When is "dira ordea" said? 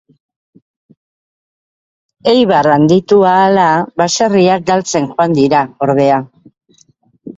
5.41-6.19